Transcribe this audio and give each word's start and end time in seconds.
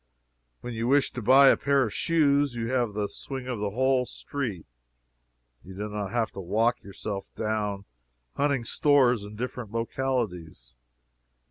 When 0.61 0.73
you 0.73 0.87
wish 0.87 1.11
to 1.11 1.21
buy 1.21 1.49
a 1.49 1.55
pair 1.57 1.83
of 1.83 1.93
shoes 1.93 2.55
you 2.55 2.71
have 2.71 2.93
the 2.95 3.07
swing 3.07 3.45
of 3.47 3.59
the 3.59 3.69
whole 3.69 4.07
street 4.07 4.65
you 5.63 5.75
do 5.75 5.89
not 5.89 6.09
have 6.09 6.31
to 6.31 6.39
walk 6.39 6.81
yourself 6.81 7.29
down 7.35 7.85
hunting 8.33 8.65
stores 8.65 9.23
in 9.23 9.35
different 9.35 9.71
localities. 9.71 10.73